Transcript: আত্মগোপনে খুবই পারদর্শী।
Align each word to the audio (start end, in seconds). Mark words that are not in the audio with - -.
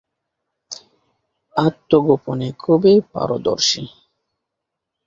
আত্মগোপনে 1.55 2.47
খুবই 2.59 2.95
পারদর্শী। 3.11 3.83